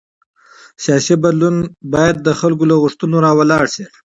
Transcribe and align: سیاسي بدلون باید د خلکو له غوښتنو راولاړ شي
سیاسي 0.83 1.15
بدلون 1.23 1.57
باید 1.93 2.15
د 2.21 2.29
خلکو 2.39 2.63
له 2.69 2.75
غوښتنو 2.81 3.15
راولاړ 3.25 3.63
شي 3.75 3.83